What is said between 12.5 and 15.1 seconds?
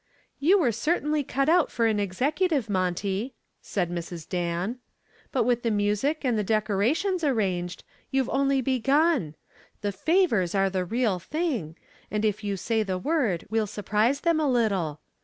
say the word, we'll surprise them a little.